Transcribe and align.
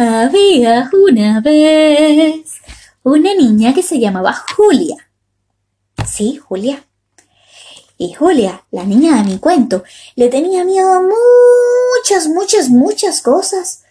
Había 0.00 0.88
una 0.92 1.40
vez 1.40 2.60
una 3.02 3.34
niña 3.34 3.74
que 3.74 3.82
se 3.82 3.98
llamaba 3.98 4.32
Julia. 4.32 5.10
Sí, 6.08 6.36
Julia. 6.36 6.84
Y 7.96 8.12
Julia, 8.12 8.64
la 8.70 8.84
niña 8.84 9.16
de 9.16 9.24
mi 9.24 9.38
cuento, 9.40 9.82
le 10.14 10.28
tenía 10.28 10.64
miedo 10.64 10.92
a 10.92 11.00
muchas, 11.00 12.28
muchas, 12.28 12.68
muchas 12.68 13.22
cosas. 13.22 13.82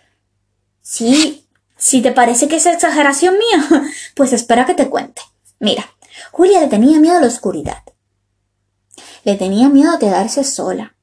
Sí, 0.82 1.46
si 1.76 2.02
te 2.02 2.14
parece 2.14 2.48
que 2.48 2.56
es 2.56 2.66
exageración 2.68 3.36
mía, 3.38 3.92
pues 4.16 4.32
espera 4.32 4.66
que 4.66 4.76
te 4.76 4.90
cuente. 4.90 5.22
Mira, 5.60 5.92
Julia 6.32 6.62
le 6.62 6.68
tenía 6.68 7.02
miedo 7.02 7.18
a 7.18 7.22
la 7.22 7.28
oscuridad. 7.28 7.84
Le 9.26 9.36
tenía 9.36 9.68
miedo 9.68 9.92
a 9.92 10.00
quedarse 10.00 10.46
sola. 10.46 10.96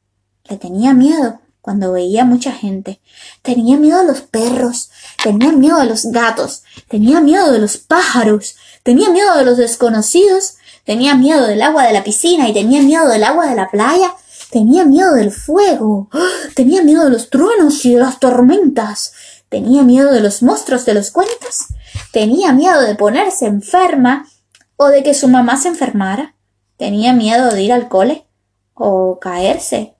Le 0.49 0.57
tenía 0.57 0.95
miedo 0.95 1.41
cuando 1.65 1.93
veía 1.93 2.27
mucha 2.27 2.53
gente. 2.53 3.01
Tenía 3.41 3.79
miedo 3.79 4.01
a 4.01 4.05
los 4.05 4.21
perros, 4.21 4.91
tenía 5.23 5.51
miedo 5.51 5.79
a 5.79 5.87
los 5.87 6.05
gatos, 6.05 6.63
tenía 6.89 7.23
miedo 7.23 7.51
de 7.53 7.59
los 7.59 7.79
pájaros, 7.79 8.57
tenía 8.83 9.09
miedo 9.09 9.35
de 9.35 9.47
los 9.47 9.57
desconocidos, 9.57 10.57
tenía 10.85 11.15
miedo 11.15 11.47
del 11.47 11.63
agua 11.63 11.87
de 11.87 11.95
la 11.95 12.05
piscina 12.05 12.51
y 12.51 12.53
tenía 12.53 12.83
miedo 12.83 13.09
del 13.09 13.25
agua 13.25 13.47
de 13.47 13.57
la 13.57 13.71
playa, 13.71 14.15
tenía 14.51 14.85
miedo 14.85 15.15
del 15.15 15.33
fuego, 15.33 16.11
tenía 16.55 16.83
miedo 16.83 17.05
de 17.05 17.11
los 17.11 17.31
truenos 17.31 17.83
y 17.87 17.95
de 17.95 18.01
las 18.01 18.21
tormentas, 18.21 19.15
tenía 19.49 19.85
miedo 19.85 20.13
de 20.13 20.21
los 20.21 20.43
monstruos 20.43 20.85
de 20.85 20.93
los 20.93 21.13
cuentos, 21.13 21.65
tenía 22.13 22.53
miedo 22.53 22.83
de 22.83 22.95
ponerse 22.95 23.47
enferma 23.47 24.29
o 24.77 24.89
de 24.89 25.03
que 25.03 25.15
su 25.15 25.29
mamá 25.29 25.57
se 25.57 25.69
enfermara, 25.69 26.35
tenía 26.77 27.15
miedo 27.15 27.51
de 27.51 27.63
ir 27.63 27.73
al 27.73 27.89
cole 27.89 28.27
o 28.75 29.19
caerse 29.19 29.94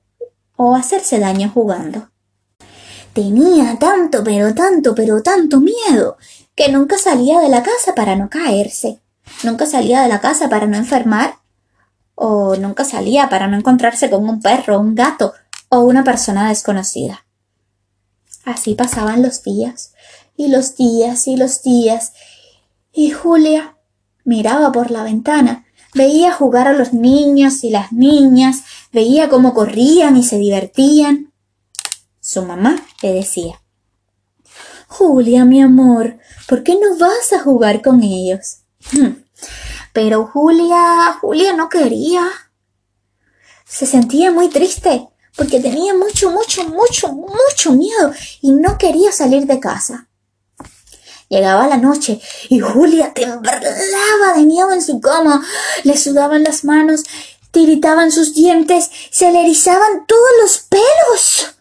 o 0.57 0.75
hacerse 0.75 1.19
daño 1.19 1.51
jugando. 1.53 2.11
Tenía 3.13 3.79
tanto, 3.79 4.25
pero 4.25 4.55
tanto, 4.55 4.95
pero 4.95 5.23
tanto 5.23 5.61
miedo 5.61 6.17
que 6.55 6.69
nunca 6.69 6.99
salía 6.99 7.41
de 7.41 7.49
la 7.49 7.63
casa 7.63 7.95
para 7.95 8.17
no 8.17 8.29
caerse, 8.29 9.01
nunca 9.43 9.67
salía 9.67 10.03
de 10.03 10.09
la 10.09 10.21
casa 10.21 10.49
para 10.49 10.67
no 10.67 10.77
enfermar, 10.77 11.37
o 12.15 12.57
nunca 12.57 12.85
salía 12.85 13.29
para 13.29 13.49
no 13.49 13.57
encontrarse 13.57 14.11
con 14.11 14.29
un 14.29 14.41
perro, 14.41 14.79
un 14.79 14.95
gato 14.95 15.33
o 15.69 15.81
una 15.81 16.05
persona 16.05 16.49
desconocida. 16.49 17.25
Así 18.45 18.75
pasaban 18.75 19.23
los 19.23 19.43
días, 19.43 19.95
y 20.37 20.49
los 20.49 20.77
días, 20.77 21.27
y 21.27 21.37
los 21.37 21.63
días, 21.63 22.13
y 22.93 23.11
Julia 23.11 23.77
miraba 24.25 24.71
por 24.71 24.91
la 24.91 25.03
ventana, 25.03 25.67
veía 25.95 26.33
jugar 26.33 26.69
a 26.69 26.73
los 26.73 26.93
niños 26.93 27.65
y 27.65 27.71
las 27.71 27.93
niñas, 27.93 28.65
veía 28.93 29.29
cómo 29.29 29.55
corrían 29.55 30.17
y 30.17 30.23
se 30.23 30.39
divertían. 30.39 31.33
Su 32.21 32.43
mamá 32.43 32.77
le 33.03 33.13
decía 33.13 33.61
Julia, 34.89 35.45
mi 35.45 35.61
amor, 35.61 36.19
¿por 36.49 36.63
qué 36.63 36.75
no 36.75 36.97
vas 36.99 37.33
a 37.33 37.41
jugar 37.41 37.83
con 37.83 38.03
ellos? 38.03 38.59
Hmm. 38.93 39.25
Pero 39.93 40.27
Julia, 40.27 41.19
Julia 41.21 41.53
no 41.53 41.69
quería. 41.69 42.27
Se 43.65 43.87
sentía 43.87 44.31
muy 44.31 44.49
triste 44.49 45.09
porque 45.37 45.61
tenía 45.61 45.95
mucho, 45.95 46.31
mucho, 46.31 46.65
mucho, 46.69 47.13
mucho 47.13 47.73
miedo 47.73 48.13
y 48.41 48.53
no 48.53 48.79
quería 48.79 49.11
salir 49.11 49.47
de 49.47 49.59
casa. 49.61 50.09
Llegaba 51.35 51.67
la 51.67 51.79
noche 51.79 52.21
y 52.49 52.61
Julia 52.61 53.13
temblaba 53.13 54.35
de 54.37 54.45
miedo 54.45 54.71
en 54.73 54.81
su 54.81 55.01
cama, 55.01 55.45
le 55.83 55.97
sudaban 55.97 56.45
las 56.45 56.63
manos 56.63 57.03
tiritaban 57.55 58.11
sus 58.11 58.35
dientes, 58.35 58.91
se 59.11 59.31
le 59.31 59.43
erizaban 59.43 60.07
todos 60.07 60.31
los 60.43 60.59
pelos. 60.59 61.57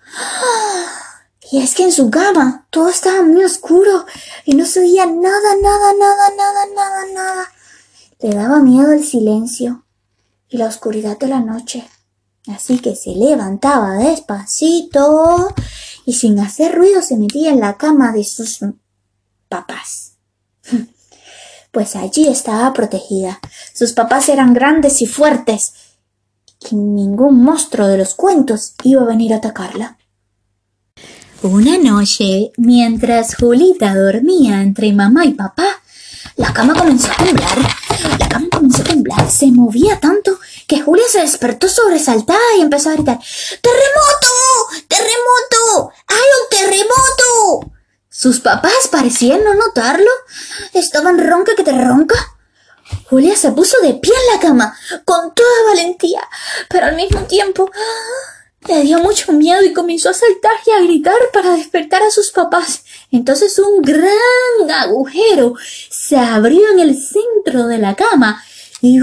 Y 1.51 1.61
es 1.61 1.75
que 1.75 1.83
en 1.83 1.91
su 1.91 2.09
cama 2.09 2.65
todo 2.71 2.89
estaba 2.89 3.21
muy 3.21 3.45
oscuro 3.45 4.05
y 4.43 4.55
no 4.55 4.65
se 4.65 4.79
oía 4.79 5.05
nada, 5.05 5.55
nada, 5.61 5.93
nada, 5.93 6.29
nada, 6.35 6.65
nada, 6.75 7.05
nada. 7.13 7.51
Le 8.19 8.29
daba 8.33 8.59
miedo 8.59 8.91
el 8.91 9.05
silencio 9.05 9.85
y 10.49 10.57
la 10.57 10.65
oscuridad 10.67 11.17
de 11.19 11.27
la 11.27 11.39
noche. 11.39 11.87
Así 12.47 12.79
que 12.79 12.95
se 12.95 13.11
levantaba 13.11 13.93
despacito 13.93 15.53
y 16.05 16.13
sin 16.13 16.39
hacer 16.39 16.75
ruido 16.75 17.01
se 17.03 17.17
metía 17.17 17.51
en 17.51 17.59
la 17.59 17.77
cama 17.77 18.11
de 18.11 18.23
sus 18.23 18.61
papás. 19.53 20.13
Pues 21.71 21.95
allí 21.95 22.27
estaba 22.27 22.73
protegida. 22.73 23.39
Sus 23.73 23.93
papás 23.93 24.29
eran 24.29 24.55
grandes 24.55 25.01
y 25.03 25.05
fuertes 25.05 25.73
que 26.59 26.75
ningún 26.75 27.43
monstruo 27.43 27.87
de 27.87 27.99
los 27.99 28.15
cuentos 28.15 28.73
iba 28.83 29.03
a 29.03 29.05
venir 29.05 29.31
a 29.33 29.37
atacarla. 29.37 29.97
Una 31.43 31.77
noche, 31.77 32.51
mientras 32.57 33.35
Julita 33.35 33.93
dormía 33.93 34.61
entre 34.61 34.91
mamá 34.91 35.25
y 35.25 35.33
papá, 35.33 35.67
la 36.35 36.51
cama 36.51 36.73
comenzó 36.73 37.11
a 37.11 37.23
temblar. 37.23 37.57
La 38.17 38.29
cama 38.29 38.47
comenzó 38.51 38.81
a 38.81 38.85
temblar, 38.85 39.29
se 39.29 39.47
movía 39.51 39.99
tanto 39.99 40.39
que 40.67 40.81
Julia 40.81 41.05
se 41.11 41.21
despertó 41.21 41.67
sobresaltada 41.67 42.39
y 42.57 42.61
empezó 42.61 42.89
a 42.89 42.93
gritar 42.93 43.19
¡Terremoto! 43.61 44.87
¡Terremoto! 44.87 45.91
¡Hay 46.07 46.27
un 46.39 46.49
terremoto! 46.49 47.72
Sus 48.23 48.39
papás 48.39 48.87
parecían 48.89 49.43
no 49.43 49.53
notarlo. 49.53 50.09
Estaban 50.73 51.19
ronca 51.19 51.55
que 51.57 51.63
te 51.63 51.73
ronca. 51.73 52.15
Julia 53.09 53.35
se 53.35 53.51
puso 53.51 53.75
de 53.81 53.95
pie 53.95 54.13
en 54.13 54.33
la 54.33 54.39
cama, 54.39 54.77
con 55.03 55.33
toda 55.35 55.65
valentía, 55.67 56.21
pero 56.69 56.85
al 56.85 56.95
mismo 56.95 57.23
tiempo 57.23 57.69
le 58.65 58.83
dio 58.83 58.99
mucho 58.99 59.33
miedo 59.33 59.61
y 59.65 59.73
comenzó 59.73 60.09
a 60.09 60.13
saltar 60.13 60.53
y 60.65 60.71
a 60.71 60.79
gritar 60.83 61.17
para 61.33 61.57
despertar 61.57 62.01
a 62.01 62.11
sus 62.11 62.31
papás. 62.31 62.85
Entonces 63.11 63.59
un 63.59 63.81
gran 63.81 64.71
agujero 64.73 65.55
se 65.89 66.15
abrió 66.15 66.61
en 66.71 66.79
el 66.79 66.95
centro 66.95 67.67
de 67.67 67.77
la 67.77 67.93
cama 67.93 68.41
y 68.79 69.01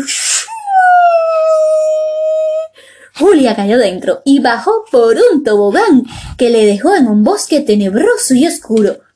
Julia 3.18 3.54
cayó 3.54 3.76
dentro 3.76 4.22
y 4.24 4.40
bajó 4.40 4.86
por 4.90 5.18
un 5.30 5.44
tobogán 5.44 6.04
que 6.38 6.48
le 6.48 6.64
dejó 6.64 6.94
en 6.96 7.06
un 7.06 7.22
bosque 7.22 7.60
tenebroso 7.60 8.32
y 8.32 8.46
oscuro. 8.46 9.09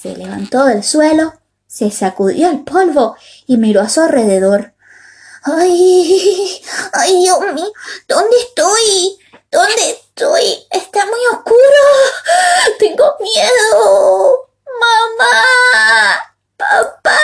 Se 0.00 0.16
levantó 0.16 0.64
del 0.64 0.82
suelo, 0.82 1.34
se 1.66 1.90
sacudió 1.90 2.48
el 2.48 2.64
polvo 2.64 3.16
y 3.46 3.58
miró 3.58 3.82
a 3.82 3.90
su 3.90 4.00
alrededor. 4.00 4.72
¡Ay! 5.42 6.62
¡Ay, 6.94 7.18
Dios 7.18 7.38
mío! 7.52 7.70
¿Dónde 8.08 8.34
estoy? 8.38 9.18
¿Dónde 9.50 9.90
estoy? 9.90 10.42
Está 10.70 11.04
muy 11.04 11.20
oscuro. 11.30 11.58
Tengo 12.78 13.14
miedo. 13.20 14.48
Mamá. 14.80 16.34
Papá. 16.56 17.20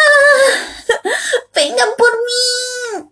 Vengan 1.54 1.88
por 1.96 2.12
mí. 2.12 3.10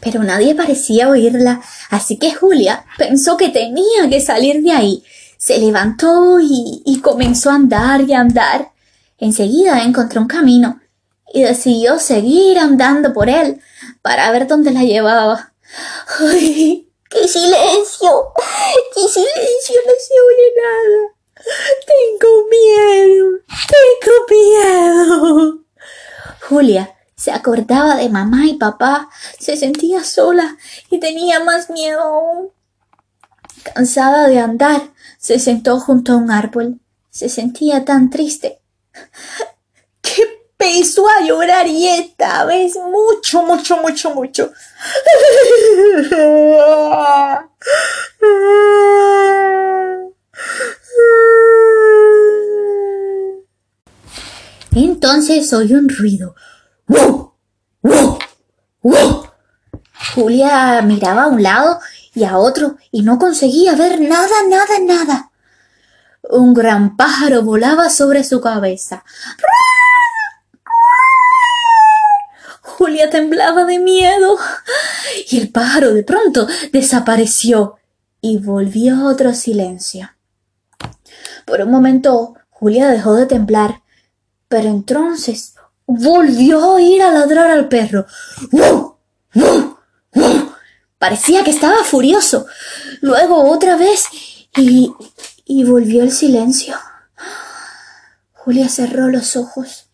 Pero 0.00 0.22
nadie 0.22 0.54
parecía 0.54 1.10
oírla, 1.10 1.60
así 1.90 2.18
que 2.18 2.32
Julia 2.32 2.86
pensó 2.96 3.36
que 3.36 3.50
tenía 3.50 4.08
que 4.08 4.22
salir 4.22 4.62
de 4.62 4.72
ahí. 4.72 5.04
Se 5.40 5.56
levantó 5.56 6.38
y, 6.38 7.00
comenzó 7.02 7.48
a 7.48 7.54
andar 7.54 8.02
y 8.02 8.12
a 8.12 8.20
andar. 8.20 8.72
Enseguida 9.16 9.82
encontró 9.82 10.20
un 10.20 10.26
camino 10.26 10.82
y 11.32 11.42
decidió 11.42 11.98
seguir 11.98 12.58
andando 12.58 13.14
por 13.14 13.30
él 13.30 13.58
para 14.02 14.30
ver 14.32 14.46
dónde 14.46 14.70
la 14.70 14.82
llevaba. 14.82 15.54
¡Ay! 16.20 16.86
¡Qué 17.08 17.26
silencio! 17.26 18.34
¡Qué 18.94 19.00
silencio! 19.00 19.80
No 19.86 19.92
se 19.98 20.14
oye 20.28 20.52
nada. 20.60 21.14
Tengo 21.86 22.46
miedo. 22.50 23.38
Tengo 23.72 24.26
miedo. 24.28 25.58
Julia 26.50 26.94
se 27.16 27.32
acordaba 27.32 27.96
de 27.96 28.10
mamá 28.10 28.46
y 28.46 28.54
papá, 28.54 29.08
se 29.38 29.56
sentía 29.56 30.04
sola 30.04 30.58
y 30.90 31.00
tenía 31.00 31.40
más 31.40 31.70
miedo 31.70 32.00
aún. 32.02 32.50
Cansada 33.62 34.28
de 34.28 34.38
andar, 34.38 34.90
se 35.18 35.38
sentó 35.38 35.78
junto 35.80 36.12
a 36.12 36.16
un 36.16 36.30
árbol. 36.30 36.80
Se 37.10 37.28
sentía 37.28 37.84
tan 37.84 38.10
triste 38.10 38.60
que 40.00 40.40
empezó 40.60 41.08
a 41.08 41.22
llorar 41.22 41.66
y 41.66 41.88
esta 41.88 42.44
vez 42.44 42.76
mucho, 42.76 43.42
mucho, 43.42 43.78
mucho, 43.78 44.14
mucho. 44.14 44.52
Entonces 54.72 55.52
oyó 55.52 55.78
un 55.78 55.88
ruido. 55.88 56.34
¡Wow! 56.86 57.34
¡Wow! 57.82 58.18
¡Wow! 58.82 59.26
Julia 60.14 60.80
miraba 60.82 61.24
a 61.24 61.28
un 61.28 61.42
lado 61.42 61.80
y 62.14 62.24
a 62.24 62.38
otro 62.38 62.76
y 62.90 63.02
no 63.02 63.18
conseguía 63.18 63.74
ver 63.74 64.00
nada, 64.00 64.42
nada, 64.48 64.78
nada. 64.80 65.30
Un 66.22 66.54
gran 66.54 66.96
pájaro 66.96 67.42
volaba 67.42 67.90
sobre 67.90 68.24
su 68.24 68.40
cabeza. 68.40 69.04
Julia 72.62 73.10
temblaba 73.10 73.64
de 73.64 73.78
miedo. 73.78 74.38
Y 75.30 75.38
el 75.38 75.50
pájaro 75.50 75.92
de 75.92 76.02
pronto 76.02 76.46
desapareció 76.72 77.76
y 78.20 78.38
volvió 78.38 79.06
otro 79.06 79.34
silencio. 79.34 80.10
Por 81.44 81.60
un 81.62 81.70
momento, 81.70 82.34
Julia 82.48 82.88
dejó 82.88 83.14
de 83.14 83.26
temblar, 83.26 83.82
pero 84.48 84.68
entonces 84.68 85.54
volvió 85.86 86.60
a 86.62 86.68
oír 86.74 87.02
a 87.02 87.12
ladrar 87.12 87.50
al 87.50 87.68
perro. 87.68 88.06
Parecía 91.00 91.44
que 91.44 91.50
estaba 91.50 91.82
furioso. 91.82 92.46
Luego 93.00 93.50
otra 93.50 93.76
vez 93.76 94.04
y, 94.54 94.92
y 95.46 95.64
volvió 95.64 96.02
el 96.02 96.12
silencio. 96.12 96.76
Julia 98.32 98.68
cerró 98.68 99.08
los 99.08 99.34
ojos 99.34 99.86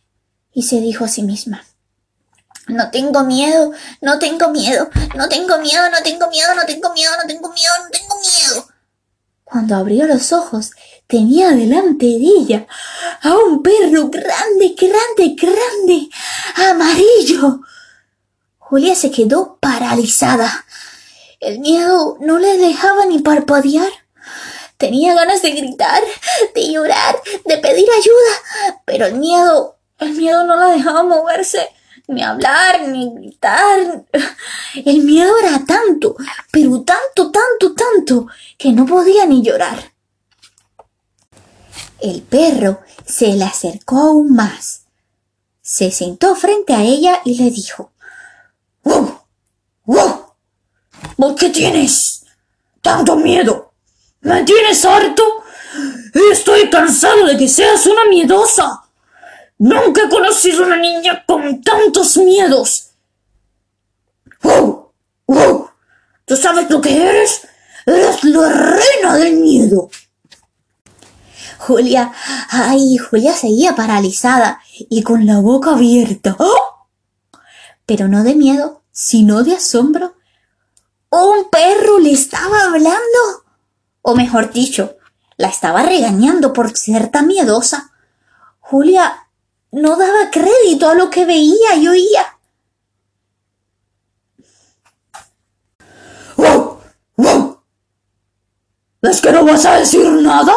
y 0.53 0.65
se 0.65 0.81
dijo 0.81 1.05
a 1.05 1.09
sí 1.09 1.23
misma. 1.23 1.65
No 2.67 2.91
tengo 2.91 3.23
miedo, 3.23 3.71
no 4.01 4.19
tengo 4.19 4.51
miedo, 4.51 4.91
no 5.15 5.29
tengo 5.29 5.59
miedo, 5.59 5.89
no 5.91 6.03
tengo 6.03 6.29
miedo, 6.29 6.57
no 6.57 6.67
tengo 6.67 6.93
miedo, 6.93 7.13
no 7.17 7.27
tengo 7.29 7.53
miedo, 7.53 7.73
no 7.85 7.91
tengo 7.93 8.21
miedo. 8.21 8.67
Cuando 9.45 9.77
abrió 9.77 10.09
los 10.09 10.33
ojos, 10.33 10.73
tenía 11.07 11.51
delante 11.51 12.07
de 12.07 12.31
ella 12.41 12.67
a 13.23 13.33
un 13.33 13.63
perro 13.63 14.09
grande, 14.09 14.75
grande, 14.77 15.37
grande, 15.41 16.09
amarillo. 16.69 17.61
Julia 18.59 18.97
se 18.97 19.13
quedó 19.13 19.57
paralizada. 19.61 20.65
El 21.41 21.61
miedo 21.61 22.17
no 22.21 22.39
le 22.39 22.57
dejaba 22.57 23.07
ni 23.07 23.19
parpadear. 23.19 23.91
Tenía 24.79 25.15
ganas 25.15 25.43
de 25.43 25.53
gritar, 25.53 26.03
de 26.55 26.73
llorar, 26.73 27.23
de 27.45 27.59
pedir 27.59 27.89
ayuda, 27.91 28.75
pero 28.85 29.07
el 29.07 29.15
miedo, 29.15 29.77
el 29.99 30.13
miedo 30.13 30.45
no 30.45 30.57
la 30.57 30.69
dejaba 30.69 31.03
moverse, 31.03 31.71
ni 32.09 32.23
hablar, 32.23 32.89
ni 32.89 33.13
gritar. 33.15 34.05
El 34.75 35.03
miedo 35.03 35.33
era 35.39 35.65
tanto, 35.65 36.17
pero 36.51 36.83
tanto, 36.83 37.31
tanto, 37.31 37.75
tanto, 37.75 38.27
que 38.59 38.73
no 38.73 38.85
podía 38.87 39.25
ni 39.27 39.43
llorar. 39.43 39.93
El 42.01 42.23
perro 42.23 42.81
se 43.07 43.29
le 43.29 43.45
acercó 43.45 43.99
aún 43.99 44.35
más. 44.35 44.83
Se 45.63 45.91
sentó 45.91 46.35
frente 46.37 46.75
a 46.75 46.83
ella 46.83 47.23
y 47.25 47.43
le 47.43 47.51
dijo 47.51 47.91
¡Wow! 48.85 49.21
¡Wow! 49.85 50.26
¿Por 51.17 51.35
qué 51.35 51.49
tienes 51.49 52.25
tanto 52.83 53.17
miedo? 53.17 53.73
¿Me 54.21 54.45
tienes 54.45 54.85
harto? 54.85 55.23
Estoy 56.33 56.69
cansado 56.69 57.27
de 57.27 57.37
que 57.37 57.49
seas 57.49 57.87
una 57.87 58.05
miedosa. 58.07 58.83
Nunca 59.59 60.03
he 60.03 60.09
conocido 60.09 60.65
una 60.65 60.77
niña 60.77 61.25
con 61.27 61.63
tantos 61.63 62.17
miedos. 62.19 62.91
¡Wow! 64.43 64.93
¡Wow! 65.27 65.71
¿Tú 66.27 66.37
sabes 66.37 66.69
lo 66.69 66.81
que 66.81 67.03
eres? 67.03 67.47
Eres 67.87 68.23
la 68.25 68.49
reina 68.49 69.17
del 69.17 69.37
miedo. 69.37 69.89
Julia, 71.59 72.13
ay, 72.51 72.99
Julia 72.99 73.33
seguía 73.33 73.75
paralizada 73.75 74.61
y 74.79 75.03
con 75.03 75.25
la 75.25 75.41
boca 75.41 75.73
abierta. 75.73 76.37
¡Oh! 76.39 76.89
Pero 77.87 78.09
no 78.09 78.23
de 78.23 78.35
miedo, 78.35 78.83
sino 78.93 79.43
de 79.43 79.55
asombro 79.55 80.16
un 81.11 81.51
perro 81.51 81.99
le 81.99 82.13
estaba 82.13 82.65
hablando. 82.65 83.45
O 84.03 84.15
mejor 84.15 84.53
dicho, 84.53 84.97
la 85.37 85.49
estaba 85.49 85.83
regañando 85.83 86.53
por 86.53 86.77
ser 86.77 87.11
tan 87.11 87.27
miedosa. 87.27 87.93
Julia 88.61 89.29
no 89.73 89.97
daba 89.97 90.31
crédito 90.31 90.89
a 90.89 90.95
lo 90.95 91.11
que 91.11 91.25
veía 91.25 91.77
y 91.77 91.89
oía. 91.89 92.39
¡Wow! 96.37 96.79
¡Wow! 97.17 97.61
¿Es 99.03 99.21
que 99.21 99.33
no 99.33 99.45
vas 99.45 99.65
a 99.67 99.77
decir 99.77 100.05
nada? 100.05 100.55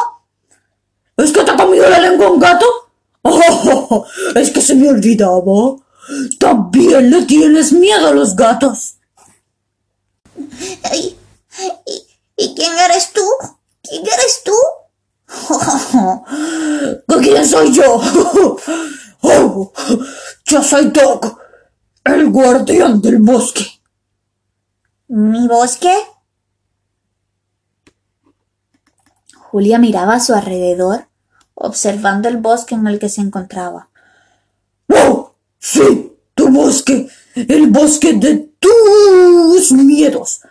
¿Es 1.18 1.32
que 1.32 1.44
te 1.44 1.52
ha 1.52 1.58
comido 1.58 1.90
la 1.90 2.00
lengua 2.00 2.32
un 2.32 2.40
gato? 2.40 2.66
¡Oh! 3.24 4.06
Es 4.36 4.52
que 4.52 4.62
se 4.62 4.76
me 4.76 4.90
olvidaba. 4.90 5.76
También 6.40 7.12
le 7.12 7.24
tienes 7.24 7.74
miedo 7.74 8.08
a 8.08 8.14
los 8.14 8.36
gatos. 8.36 8.99
¿Y, 10.94 11.16
y, 12.38 12.56
quién 12.56 12.78
eres 12.78 13.12
tú? 13.14 13.26
¿Quién 13.84 14.04
eres 14.06 14.44
tú? 14.44 14.54
¿Quién 17.22 17.46
soy 17.46 17.74
yo? 17.74 18.02
Oh, 19.22 19.74
yo 20.46 20.64
soy 20.64 20.92
Doc, 20.92 21.42
el 22.06 22.30
guardián 22.30 23.02
del 23.02 23.18
bosque. 23.18 23.66
¿Mi 25.10 25.46
bosque? 25.46 25.94
Julia 29.36 29.78
miraba 29.78 30.14
a 30.14 30.20
su 30.22 30.34
alrededor, 30.34 31.10
observando 31.54 32.30
el 32.30 32.38
bosque 32.38 32.76
en 32.76 32.88
el 32.88 32.98
que 32.98 33.10
se 33.10 33.20
encontraba. 33.20 33.90
¡Oh! 34.88 35.36
Sí, 35.58 36.16
tu 36.34 36.50
bosque, 36.50 37.10
el 37.36 37.68
bosque 37.68 38.14
de 38.14 38.49
tus 38.60 39.72
miedos. 39.72 40.42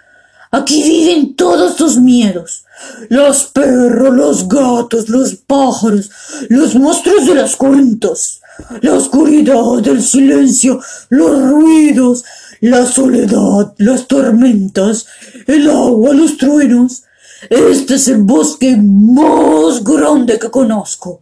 Aquí 0.51 0.83
viven 0.83 1.35
todos 1.35 1.77
tus 1.77 1.99
miedos. 1.99 2.65
Los 3.11 3.45
perros, 3.45 4.15
los 4.15 4.49
gatos, 4.49 5.09
los 5.09 5.35
pájaros, 5.35 6.11
los 6.49 6.75
monstruos 6.75 7.27
de 7.27 7.35
las 7.35 7.57
cuentas, 7.57 8.41
la 8.81 8.95
oscuridad, 8.95 9.87
el 9.87 10.03
silencio, 10.03 10.81
los 11.11 11.51
ruidos, 11.51 12.25
la 12.61 12.87
soledad, 12.87 13.75
las 13.79 14.07
tormentas, 14.07 15.07
el 15.47 15.69
agua, 15.69 16.15
los 16.15 16.39
truenos. 16.39 17.03
Este 17.51 17.95
es 17.95 18.09
el 18.09 18.23
bosque 18.23 18.77
más 18.81 19.85
grande 19.85 20.39
que 20.39 20.51
conozco. 20.51 21.21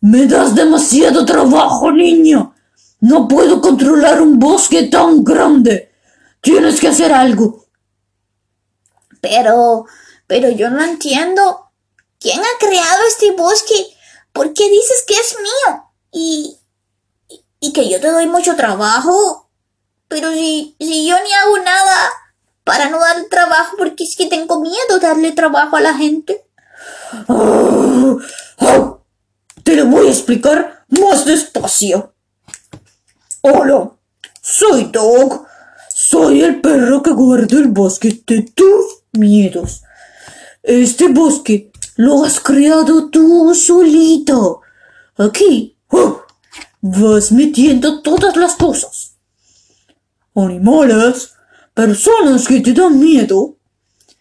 Me 0.00 0.26
das 0.26 0.54
demasiado 0.54 1.24
trabajo, 1.24 1.92
niña. 1.92 2.50
No 3.00 3.28
puedo 3.28 3.60
controlar 3.60 4.22
un 4.22 4.38
bosque 4.38 4.84
tan 4.84 5.22
grande. 5.22 5.89
Tienes 6.40 6.80
que 6.80 6.88
hacer 6.88 7.12
algo. 7.12 7.66
Pero, 9.20 9.86
pero 10.26 10.50
yo 10.50 10.70
no 10.70 10.82
entiendo. 10.82 11.70
¿Quién 12.18 12.40
ha 12.40 12.58
creado 12.58 13.02
este 13.08 13.32
bosque? 13.32 13.86
¿Por 14.32 14.52
qué 14.52 14.68
dices 14.68 15.04
que 15.06 15.14
es 15.14 15.36
mío? 15.38 15.84
Y, 16.12 16.58
y 17.60 17.72
que 17.72 17.88
yo 17.88 18.00
te 18.00 18.10
doy 18.10 18.26
mucho 18.26 18.56
trabajo. 18.56 19.50
Pero 20.08 20.32
si, 20.32 20.76
si 20.78 21.06
yo 21.06 21.16
ni 21.22 21.32
hago 21.32 21.58
nada 21.58 22.10
para 22.64 22.88
no 22.88 22.98
dar 23.00 23.24
trabajo, 23.24 23.76
porque 23.78 24.04
es 24.04 24.16
que 24.16 24.26
tengo 24.26 24.60
miedo 24.60 24.98
de 24.98 25.06
darle 25.06 25.32
trabajo 25.32 25.76
a 25.76 25.80
la 25.80 25.94
gente. 25.94 26.44
Ah, 27.28 28.16
ah, 28.58 28.98
te 29.62 29.74
lo 29.74 29.86
voy 29.86 30.06
a 30.06 30.10
explicar 30.10 30.84
más 30.88 31.24
despacio. 31.24 32.14
Hola, 33.42 33.92
soy 34.40 34.84
Dog. 34.84 35.46
Soy 36.02 36.40
el 36.40 36.62
perro 36.62 37.02
que 37.02 37.10
guarda 37.10 37.58
el 37.58 37.68
bosque 37.68 38.22
de 38.26 38.40
tus 38.40 39.02
miedos. 39.12 39.82
Este 40.62 41.08
bosque 41.08 41.70
lo 41.96 42.24
has 42.24 42.40
creado 42.40 43.10
tú 43.10 43.54
solito. 43.54 44.62
Aquí 45.18 45.76
uh, 45.90 46.14
vas 46.80 47.30
metiendo 47.32 48.00
todas 48.00 48.34
las 48.36 48.54
cosas. 48.54 49.16
Animales, 50.34 51.34
personas 51.74 52.48
que 52.48 52.60
te 52.60 52.72
dan 52.72 52.98
miedo. 52.98 53.58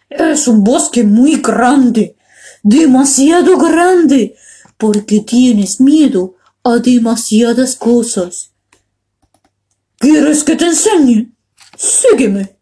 Es 0.10 0.50
un 0.50 0.66
bosque 0.66 1.06
muy 1.06 1.38
grande, 1.38 2.18
demasiado 2.62 3.58
grande, 3.58 4.36
porque 4.78 5.22
tienes 5.22 5.80
miedo 5.80 6.36
a 6.62 6.78
demasiadas 6.80 7.78
cosas. 7.78 8.52
¿Quieres 9.98 10.44
que 10.44 10.58
te 10.58 10.66
enseñe? 10.66 11.39
Sígueme. 11.80 12.58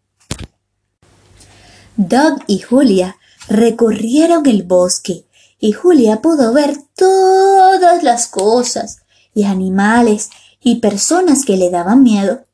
Doug 1.96 2.44
y 2.46 2.60
Julia 2.60 3.16
recorrieron 3.48 4.46
el 4.46 4.62
bosque 4.62 5.26
y 5.58 5.72
Julia 5.72 6.22
pudo 6.22 6.52
ver 6.52 6.76
todas 6.94 8.04
las 8.04 8.28
cosas 8.28 8.98
y 9.34 9.42
animales 9.42 10.30
y 10.60 10.76
personas 10.76 11.44
que 11.44 11.56
le 11.56 11.68
daban 11.70 12.04
miedo. 12.04 12.46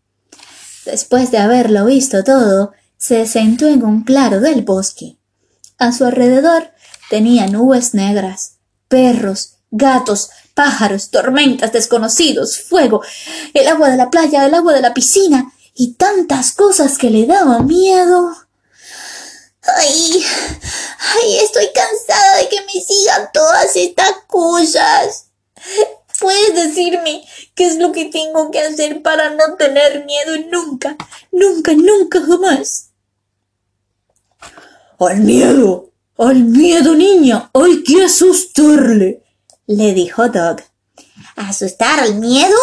Después 0.86 1.30
de 1.30 1.36
haberlo 1.36 1.84
visto 1.84 2.24
todo, 2.24 2.72
se 2.96 3.26
sentó 3.26 3.68
en 3.68 3.84
un 3.84 4.02
claro 4.02 4.40
del 4.40 4.62
bosque. 4.62 5.18
A 5.76 5.92
su 5.92 6.06
alrededor 6.06 6.70
tenía 7.10 7.46
nubes 7.46 7.92
negras, 7.92 8.56
perros, 8.88 9.56
gatos, 9.70 10.30
pájaros, 10.54 11.10
tormentas, 11.10 11.74
desconocidos, 11.74 12.58
fuego, 12.62 13.02
el 13.52 13.68
agua 13.68 13.90
de 13.90 13.98
la 13.98 14.08
playa, 14.08 14.46
el 14.46 14.54
agua 14.54 14.72
de 14.72 14.80
la 14.80 14.94
piscina 14.94 15.53
y 15.74 15.94
tantas 15.94 16.52
cosas 16.52 16.98
que 16.98 17.10
le 17.10 17.26
daban 17.26 17.66
miedo. 17.66 18.34
Ay, 19.62 20.24
ay, 21.14 21.38
estoy 21.38 21.68
cansada 21.74 22.36
de 22.38 22.48
que 22.48 22.60
me 22.60 22.80
sigan 22.80 23.30
todas 23.32 23.74
estas 23.74 24.12
cosas. 24.26 25.26
¿Puedes 26.20 26.54
decirme 26.54 27.26
qué 27.54 27.66
es 27.66 27.76
lo 27.76 27.92
que 27.92 28.06
tengo 28.06 28.50
que 28.50 28.60
hacer 28.60 29.02
para 29.02 29.30
no 29.30 29.56
tener 29.56 30.04
miedo 30.04 30.36
nunca, 30.50 30.96
nunca, 31.32 31.72
nunca 31.72 32.20
jamás? 32.20 32.90
Al 35.00 35.20
miedo 35.20 35.90
Al 36.16 36.44
miedo, 36.44 36.94
niña, 36.94 37.50
hay 37.52 37.82
que 37.82 38.04
asustarle, 38.04 39.24
le 39.66 39.92
dijo 39.92 40.28
Doug. 40.28 40.60
¿Asustar 41.34 41.98
al 41.98 42.14
miedo? 42.14 42.56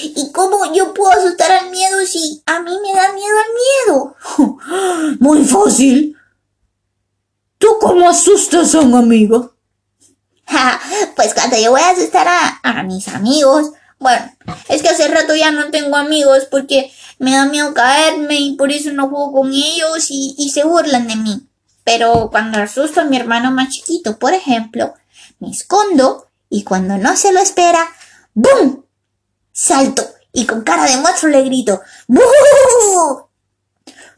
¿Y 0.00 0.32
cómo 0.32 0.72
yo 0.74 0.92
puedo 0.92 1.12
asustar 1.12 1.50
al 1.52 1.70
miedo 1.70 2.04
si 2.06 2.42
a 2.46 2.60
mí 2.60 2.72
me 2.82 2.92
da 2.92 3.12
miedo 3.12 3.36
el 3.46 3.54
miedo? 3.94 5.16
Muy 5.20 5.44
fácil. 5.44 6.16
¿Tú 7.58 7.68
cómo 7.80 8.08
asustas 8.08 8.74
a 8.74 8.80
un 8.80 8.94
amigo? 8.94 9.52
pues 11.16 11.34
cuando 11.34 11.56
yo 11.58 11.72
voy 11.72 11.80
a 11.80 11.90
asustar 11.90 12.26
a, 12.28 12.82
mis 12.84 13.08
amigos, 13.08 13.72
bueno, 13.98 14.30
es 14.68 14.80
que 14.80 14.88
hace 14.88 15.08
rato 15.08 15.34
ya 15.34 15.50
no 15.50 15.70
tengo 15.70 15.96
amigos 15.96 16.46
porque 16.50 16.92
me 17.18 17.32
da 17.32 17.46
miedo 17.46 17.74
caerme 17.74 18.38
y 18.38 18.56
por 18.56 18.70
eso 18.70 18.92
no 18.92 19.08
juego 19.08 19.32
con 19.32 19.52
ellos 19.52 20.06
y, 20.10 20.36
y 20.38 20.50
se 20.50 20.64
burlan 20.64 21.08
de 21.08 21.16
mí. 21.16 21.48
Pero 21.82 22.28
cuando 22.30 22.58
asusto 22.58 23.00
a 23.00 23.04
mi 23.04 23.16
hermano 23.16 23.50
más 23.50 23.70
chiquito, 23.70 24.18
por 24.18 24.34
ejemplo, 24.34 24.94
me 25.40 25.50
escondo 25.50 26.28
y 26.48 26.62
cuando 26.62 26.96
no 26.98 27.16
se 27.16 27.32
lo 27.32 27.40
espera, 27.40 27.88
¡boom! 28.34 28.85
Salto 29.58 30.06
y 30.34 30.44
con 30.44 30.60
cara 30.60 30.84
de 30.84 30.98
monstruo 30.98 31.32
le 31.32 31.42
grito. 31.44 31.80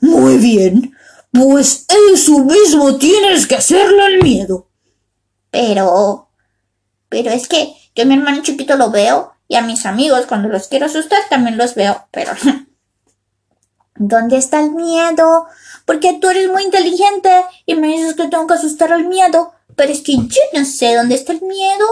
Muy 0.00 0.36
bien, 0.38 0.96
pues 1.30 1.86
eso 2.10 2.40
mismo 2.40 2.96
tienes 2.96 3.46
que 3.46 3.54
hacerlo 3.54 4.02
al 4.02 4.18
miedo. 4.18 4.68
Pero... 5.52 6.28
Pero 7.08 7.30
es 7.30 7.46
que 7.46 7.72
yo 7.94 8.02
a 8.02 8.06
mi 8.06 8.14
hermano 8.14 8.42
chiquito 8.42 8.76
lo 8.76 8.90
veo 8.90 9.32
y 9.46 9.54
a 9.54 9.62
mis 9.62 9.86
amigos 9.86 10.26
cuando 10.26 10.48
los 10.48 10.66
quiero 10.66 10.86
asustar 10.86 11.20
también 11.30 11.56
los 11.56 11.76
veo, 11.76 12.08
pero... 12.10 12.32
¿Dónde 13.94 14.38
está 14.38 14.58
el 14.58 14.72
miedo? 14.72 15.46
Porque 15.84 16.18
tú 16.20 16.30
eres 16.30 16.50
muy 16.50 16.64
inteligente 16.64 17.30
y 17.64 17.76
me 17.76 17.88
dices 17.88 18.14
que 18.14 18.26
tengo 18.26 18.48
que 18.48 18.54
asustar 18.54 18.92
al 18.92 19.06
miedo. 19.06 19.52
Pero 19.76 19.92
es 19.92 20.02
que 20.02 20.16
yo 20.16 20.42
no 20.52 20.64
sé 20.64 20.96
dónde 20.96 21.14
está 21.14 21.32
el 21.32 21.42
miedo. 21.42 21.86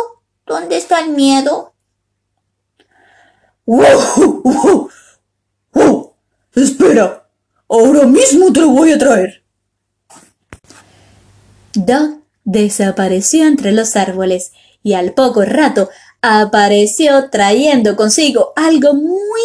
¿Dónde 0.47 0.77
está 0.77 0.99
el 0.99 1.11
miedo? 1.11 1.76
¡Oh, 3.67 4.89
Espera, 6.55 7.29
ahora 7.69 8.07
mismo 8.07 8.53
te 8.53 8.61
lo 8.61 8.71
voy 8.71 8.93
a 8.93 8.99
traer. 8.99 9.45
Doug 11.75 12.23
desapareció 12.45 13.47
entre 13.47 13.73
los 13.73 13.97
árboles 13.97 14.53
y 14.83 14.95
al 14.95 15.13
poco 15.13 15.43
rato 15.43 15.91
apareció 16.23 17.29
trayendo 17.29 17.97
consigo 17.97 18.53
algo 18.57 18.95
muy 18.95 19.43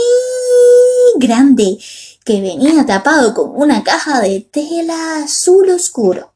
grande 1.18 1.78
que 2.24 2.42
venía 2.42 2.86
tapado 2.86 3.34
con 3.34 3.52
una 3.56 3.84
caja 3.84 4.22
de 4.22 4.40
tela 4.40 5.18
azul 5.18 5.70
oscuro. 5.70 6.34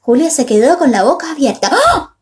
Julia 0.00 0.30
se 0.30 0.46
quedó 0.46 0.78
con 0.78 0.90
la 0.90 1.02
boca 1.02 1.32
abierta. 1.32 1.70
¡Ah! 1.70 2.16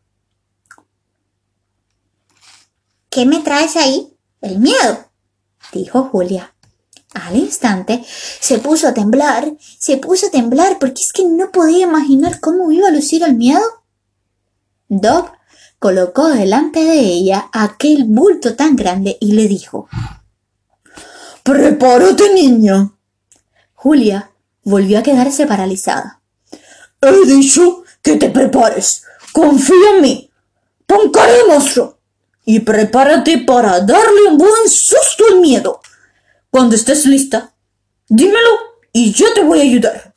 ¿Qué 3.09 3.25
me 3.25 3.39
traes 3.39 3.75
ahí? 3.75 4.10
El 4.41 4.57
miedo, 4.57 5.05
dijo 5.71 6.05
Julia. 6.05 6.53
Al 7.13 7.35
instante 7.35 8.03
se 8.07 8.57
puso 8.57 8.87
a 8.87 8.93
temblar, 8.93 9.53
se 9.77 9.97
puso 9.97 10.27
a 10.27 10.31
temblar 10.31 10.79
porque 10.79 11.03
es 11.03 11.13
que 11.13 11.25
no 11.25 11.51
podía 11.51 11.83
imaginar 11.83 12.39
cómo 12.39 12.71
iba 12.71 12.87
a 12.87 12.91
lucir 12.91 13.21
el 13.23 13.35
miedo. 13.35 13.61
Doc 14.87 15.31
colocó 15.77 16.29
delante 16.29 16.83
de 16.83 16.99
ella 16.99 17.49
aquel 17.53 18.05
bulto 18.05 18.55
tan 18.55 18.75
grande 18.75 19.17
y 19.19 19.33
le 19.33 19.47
dijo 19.47 19.87
Prepárate, 21.43 22.33
niña. 22.33 22.91
Julia 23.73 24.31
volvió 24.63 24.99
a 24.99 25.03
quedarse 25.03 25.45
paralizada. 25.45 26.21
He 27.01 27.25
dicho 27.25 27.83
que 28.01 28.15
te 28.15 28.29
prepares. 28.29 29.03
Confía 29.33 29.95
en 29.95 30.01
mí. 30.01 30.31
Pon 30.85 31.11
cara 31.11 31.31
de 31.31 31.43
monstruo 31.47 32.00
y 32.45 32.59
prepárate 32.61 33.39
para 33.39 33.79
darle 33.81 34.23
un 34.29 34.37
buen 34.37 34.69
susto 34.69 35.25
al 35.29 35.39
miedo. 35.39 35.81
Cuando 36.49 36.75
estés 36.75 37.05
lista, 37.05 37.53
dímelo 38.07 38.49
y 38.91 39.11
yo 39.11 39.33
te 39.33 39.43
voy 39.43 39.59
a 39.59 39.63
ayudar. 39.63 40.13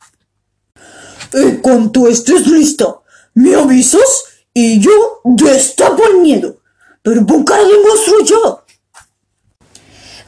Y 1.33 1.57
cuando 1.57 2.09
estés 2.09 2.47
lista, 2.47 3.01
me 3.35 3.55
avisas 3.55 4.25
y 4.53 4.81
yo 4.81 5.21
destapo 5.25 6.05
el 6.07 6.19
miedo. 6.19 6.61
Pero 7.03 7.27
cara 7.45 7.65
de 7.65 7.75
monstruo. 7.79 8.65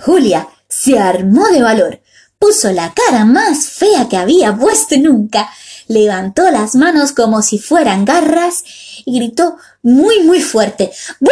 Julia 0.01 0.49
se 0.69 0.99
armó 0.99 1.49
de 1.49 1.63
valor, 1.63 2.01
puso 2.39 2.71
la 2.73 2.93
cara 2.95 3.25
más 3.25 3.69
fea 3.71 4.09
que 4.09 4.17
había 4.17 4.57
puesto 4.57 4.97
nunca 4.99 5.51
levantó 5.89 6.51
las 6.51 6.75
manos 6.75 7.13
como 7.13 7.43
si 7.43 7.59
fueran 7.59 8.05
garras 8.05 8.65
y 9.05 9.19
gritó 9.19 9.57
muy 9.83 10.21
muy 10.21 10.41
fuerte 10.41 10.91
¡Bú! 11.21 11.31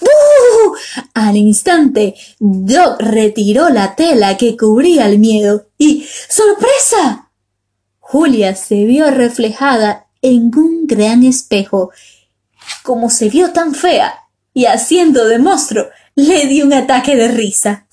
¡Bú! 0.00 0.76
Al 1.14 1.36
instante, 1.36 2.14
Doc 2.38 3.00
retiró 3.00 3.70
la 3.70 3.94
tela 3.94 4.36
que 4.36 4.56
cubría 4.56 5.06
el 5.06 5.18
miedo 5.18 5.66
y 5.78 6.06
¡sorpresa! 6.28 7.30
Julia 8.00 8.54
se 8.54 8.84
vio 8.84 9.10
reflejada 9.10 10.06
en 10.22 10.52
un 10.56 10.86
gran 10.86 11.24
espejo. 11.24 11.90
Como 12.82 13.10
se 13.10 13.28
vio 13.28 13.52
tan 13.52 13.74
fea 13.74 14.14
y 14.54 14.66
haciendo 14.66 15.26
de 15.26 15.38
monstruo, 15.38 15.86
le 16.14 16.46
dio 16.46 16.64
un 16.66 16.72
ataque 16.72 17.16
de 17.16 17.28
risa. 17.28 17.86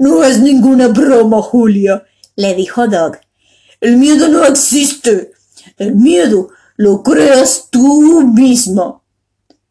No 0.00 0.24
es 0.24 0.38
ninguna 0.38 0.88
broma, 0.88 1.42
Julia, 1.42 2.06
le 2.34 2.54
dijo 2.54 2.88
Doug. 2.88 3.18
El 3.82 3.98
miedo 3.98 4.28
no 4.28 4.46
existe. 4.46 5.32
El 5.76 5.94
miedo 5.94 6.48
lo 6.76 7.02
creas 7.02 7.66
tú 7.68 8.22
misma. 8.22 9.02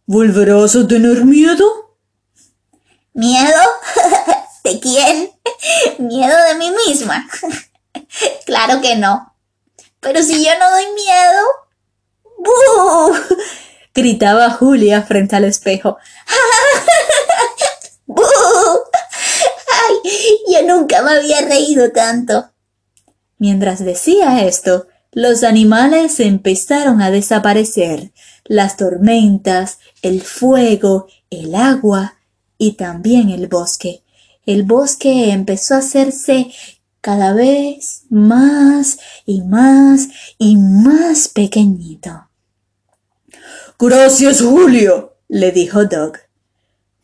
¿Volverás 0.06 0.76
a 0.76 0.88
tener 0.88 1.26
miedo? 1.26 1.98
¿Miedo? 3.14 3.60
¿De 4.64 4.80
quién? 4.80 5.32
¿Miedo 5.98 6.36
de 6.50 6.56
mí 6.60 6.76
misma? 6.86 7.28
claro 8.46 8.82
que 8.82 8.98
no. 8.98 9.36
Pero 10.00 10.22
si 10.22 10.46
yo 10.46 10.52
no 10.60 10.70
doy 10.70 10.86
miedo... 10.94 11.42
¡Bú! 12.38 13.16
gritaba 13.96 14.52
Julia 14.52 15.02
frente 15.02 15.36
al 15.36 15.46
espejo. 15.46 15.98
¡Bú! 18.06 18.24
Yo 20.50 20.66
nunca 20.66 21.04
me 21.04 21.12
había 21.12 21.42
reído 21.42 21.92
tanto. 21.92 22.52
Mientras 23.38 23.80
decía 23.84 24.44
esto, 24.46 24.88
los 25.12 25.44
animales 25.44 26.20
empezaron 26.20 27.02
a 27.02 27.12
desaparecer, 27.12 28.12
las 28.46 28.76
tormentas, 28.76 29.78
el 30.02 30.22
fuego, 30.22 31.08
el 31.30 31.54
agua 31.54 32.16
y 32.58 32.74
también 32.74 33.30
el 33.30 33.48
bosque. 33.48 34.04
El 34.46 34.64
bosque 34.64 35.32
empezó 35.32 35.76
a 35.76 35.80
hacerse 35.80 36.52
cada 37.02 37.34
vez 37.34 38.04
más 38.10 38.98
y 39.26 39.42
más 39.42 40.10
y 40.40 40.58
más 40.58 41.28
pequeñito. 41.28 42.28
Gracias, 43.78 44.42
Julio, 44.42 45.16
le 45.28 45.52
dijo 45.52 45.86
Doug. 45.86 46.18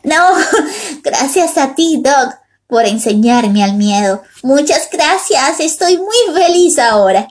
No, 0.04 0.34
gracias 1.04 1.58
a 1.58 1.76
ti, 1.76 2.02
Doug 2.04 2.45
por 2.68 2.86
enseñarme 2.86 3.64
al 3.64 3.76
miedo. 3.76 4.24
Muchas 4.44 4.90
gracias, 4.92 5.60
estoy 5.60 5.98
muy 5.98 6.36
feliz 6.36 6.80
ahora. 6.80 7.28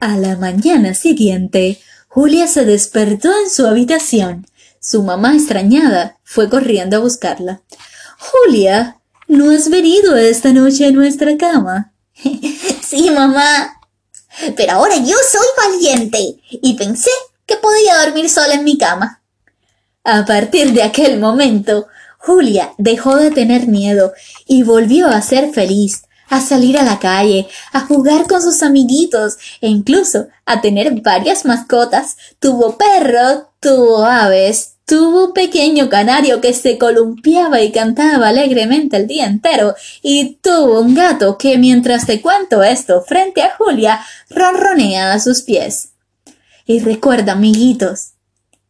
A 0.00 0.16
la 0.16 0.36
mañana 0.36 0.94
siguiente, 0.94 1.80
Julia 2.08 2.46
se 2.46 2.64
despertó 2.64 3.30
en 3.38 3.48
su 3.48 3.66
habitación. 3.66 4.46
Su 4.80 5.02
mamá, 5.02 5.34
extrañada, 5.34 6.18
fue 6.24 6.50
corriendo 6.50 6.96
a 6.96 7.00
buscarla. 7.00 7.62
Julia, 8.18 8.98
¿no 9.28 9.50
has 9.50 9.68
venido 9.68 10.16
esta 10.16 10.52
noche 10.52 10.86
a 10.86 10.90
nuestra 10.90 11.36
cama? 11.36 11.92
sí, 12.82 13.10
mamá. 13.10 13.80
Pero 14.56 14.72
ahora 14.72 14.96
yo 14.96 15.16
soy 15.30 15.46
valiente 15.56 16.40
y 16.50 16.74
pensé 16.74 17.10
que 17.46 17.56
podía 17.56 18.04
dormir 18.04 18.28
sola 18.28 18.54
en 18.54 18.64
mi 18.64 18.76
cama. 18.76 19.22
A 20.04 20.24
partir 20.24 20.72
de 20.72 20.82
aquel 20.82 21.20
momento, 21.20 21.86
Julia 22.24 22.72
dejó 22.78 23.16
de 23.16 23.32
tener 23.32 23.66
miedo 23.66 24.12
y 24.46 24.62
volvió 24.62 25.08
a 25.08 25.20
ser 25.22 25.52
feliz, 25.52 26.04
a 26.28 26.40
salir 26.40 26.78
a 26.78 26.84
la 26.84 27.00
calle, 27.00 27.48
a 27.72 27.80
jugar 27.80 28.28
con 28.28 28.40
sus 28.40 28.62
amiguitos 28.62 29.36
e 29.60 29.68
incluso 29.68 30.28
a 30.46 30.60
tener 30.60 31.00
varias 31.00 31.44
mascotas. 31.44 32.16
Tuvo 32.38 32.78
perro, 32.78 33.48
tuvo 33.58 34.04
aves, 34.04 34.76
tuvo 34.86 35.26
un 35.26 35.32
pequeño 35.32 35.88
canario 35.88 36.40
que 36.40 36.54
se 36.54 36.78
columpiaba 36.78 37.60
y 37.60 37.72
cantaba 37.72 38.28
alegremente 38.28 38.96
el 38.96 39.08
día 39.08 39.26
entero, 39.26 39.74
y 40.00 40.38
tuvo 40.42 40.80
un 40.80 40.94
gato 40.94 41.36
que 41.36 41.58
mientras 41.58 42.06
te 42.06 42.20
cuento 42.20 42.62
esto 42.62 43.02
frente 43.02 43.42
a 43.42 43.56
Julia 43.56 44.00
ronronea 44.30 45.12
a 45.12 45.18
sus 45.18 45.42
pies. 45.42 45.90
Y 46.66 46.78
recuerda, 46.78 47.32
amiguitos, 47.32 48.12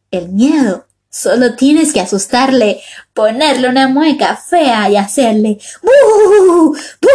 el 0.09 0.29
miedo 0.29 0.87
Solo 1.13 1.53
tienes 1.53 1.93
que 1.93 2.01
asustarle, 2.01 2.81
ponerle 3.13 3.69
una 3.69 3.87
mueca 3.87 4.35
fea 4.35 4.89
y 4.89 4.97
hacerle 4.97 5.59
¡Bú! 5.83 6.75
¡Bú! 7.01 7.09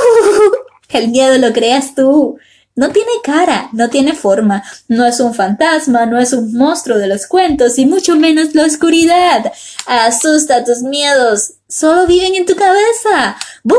El 0.89 1.09
miedo 1.09 1.37
lo 1.39 1.53
creas 1.53 1.97
tú. 1.97 2.39
No 2.77 2.91
tiene 2.91 3.11
cara, 3.25 3.71
no 3.73 3.91
tiene 3.91 4.15
forma, 4.15 4.63
no 4.87 5.05
es 5.05 5.19
un 5.19 5.35
fantasma, 5.35 6.07
no 6.07 6.17
es 6.21 6.33
un 6.33 6.53
monstruo 6.53 6.97
de 6.97 7.09
los 7.09 7.27
cuentos 7.27 7.77
y 7.77 7.87
mucho 7.87 8.15
menos 8.15 8.55
la 8.55 8.67
oscuridad. 8.67 9.53
Asusta 9.89 10.63
tus 10.63 10.83
miedos, 10.83 11.55
solo 11.69 12.07
viven 12.07 12.37
en 12.37 12.47
tu 12.47 12.55
cabeza. 12.55 13.37
¡Bú! 13.65 13.75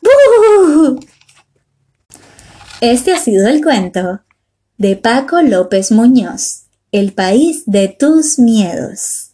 ¡Bú! 0.00 0.98
Este 2.80 3.12
ha 3.12 3.18
sido 3.18 3.48
el 3.48 3.62
cuento 3.62 4.22
de 4.78 4.96
Paco 4.96 5.42
López 5.42 5.92
Muñoz, 5.92 6.67
El 6.90 7.12
país 7.12 7.64
de 7.66 7.88
tus 7.88 8.38
miedos. 8.38 9.27